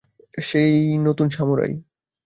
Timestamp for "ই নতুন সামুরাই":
0.81-1.73